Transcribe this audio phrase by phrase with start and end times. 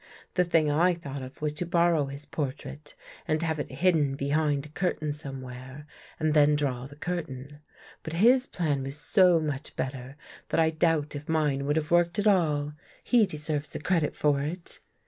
[0.33, 2.95] The thing I thought of was to borrow his portrait
[3.27, 5.85] and have It hidden behind a curtain somewhere
[6.19, 7.59] and then draw the curtain.
[8.01, 10.15] But his plan was so much better,
[10.49, 12.73] that I doubt if mine would have worked at all.
[13.03, 14.79] He deserves the credit for it."